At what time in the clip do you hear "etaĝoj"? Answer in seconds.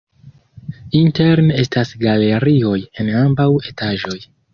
3.73-4.19